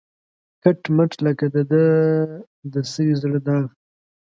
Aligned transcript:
کټ 0.63 0.81
مټ 0.95 1.11
لکه 1.25 1.45
د 1.53 1.55
ده 1.71 1.85
د 2.71 2.73
سوي 2.91 3.13
زړه 3.21 3.39
داغ 3.47 3.65